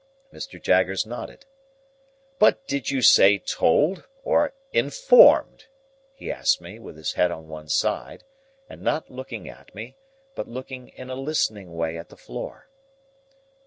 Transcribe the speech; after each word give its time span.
Mr. 0.33 0.59
Jaggers 0.59 1.05
nodded. 1.05 1.45
"But 2.39 2.65
did 2.65 2.89
you 2.89 3.03
say 3.03 3.37
'told' 3.37 4.05
or 4.23 4.53
'informed'?" 4.73 5.67
he 6.15 6.31
asked 6.31 6.59
me, 6.59 6.79
with 6.79 6.97
his 6.97 7.13
head 7.13 7.29
on 7.29 7.47
one 7.47 7.69
side, 7.69 8.23
and 8.67 8.81
not 8.81 9.11
looking 9.11 9.47
at 9.47 9.75
me, 9.75 9.97
but 10.33 10.47
looking 10.47 10.87
in 10.87 11.11
a 11.11 11.15
listening 11.15 11.75
way 11.75 11.99
at 11.99 12.09
the 12.09 12.17
floor. 12.17 12.67